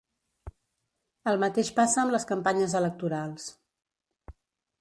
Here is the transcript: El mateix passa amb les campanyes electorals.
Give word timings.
El 1.33 1.37
mateix 1.43 1.69
passa 1.81 2.01
amb 2.05 2.15
les 2.15 2.25
campanyes 2.31 2.77
electorals. 2.83 3.49